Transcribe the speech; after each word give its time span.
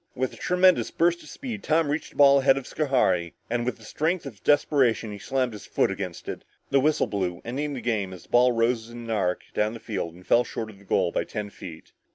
With 0.15 0.33
a 0.33 0.35
tremendous 0.35 0.89
burst 0.89 1.21
of 1.21 1.29
speed, 1.29 1.61
Tom 1.61 1.87
reached 1.87 2.09
the 2.09 2.15
ball 2.15 2.39
ahead 2.39 2.57
of 2.57 2.65
Schohari, 2.65 3.33
and 3.51 3.67
with 3.67 3.77
the 3.77 3.83
strength 3.83 4.25
of 4.25 4.43
desperation, 4.43 5.11
he 5.11 5.19
slammed 5.19 5.53
his 5.53 5.67
foot 5.67 5.91
against 5.91 6.27
it. 6.27 6.43
The 6.71 6.79
whistle 6.79 7.05
blew 7.05 7.39
ending 7.45 7.73
the 7.75 7.81
game 7.81 8.11
as 8.11 8.23
the 8.23 8.29
ball 8.29 8.51
rose 8.51 8.89
in 8.89 8.97
an 9.03 9.11
arc 9.11 9.43
down 9.53 9.75
the 9.75 9.79
field 9.79 10.15
and 10.15 10.25
fell 10.25 10.43
short 10.43 10.71
of 10.71 10.79
the 10.79 10.85
goal 10.85 11.11
by 11.11 11.23
ten 11.23 11.51
feet. 11.51 11.91